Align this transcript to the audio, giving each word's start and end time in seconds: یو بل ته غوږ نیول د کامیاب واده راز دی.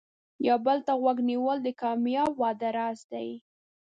یو 0.47 0.57
بل 0.65 0.77
ته 0.87 0.93
غوږ 1.01 1.17
نیول 1.29 1.57
د 1.63 1.67
کامیاب 1.81 2.31
واده 2.41 2.69
راز 2.77 2.99
دی. 3.11 3.29